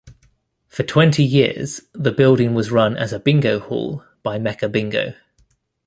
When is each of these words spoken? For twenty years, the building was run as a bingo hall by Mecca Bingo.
For 0.67 0.81
twenty 0.81 1.23
years, 1.23 1.81
the 1.93 2.11
building 2.11 2.55
was 2.55 2.71
run 2.71 2.97
as 2.97 3.13
a 3.13 3.19
bingo 3.19 3.59
hall 3.59 4.03
by 4.23 4.39
Mecca 4.39 4.67
Bingo. 4.67 5.13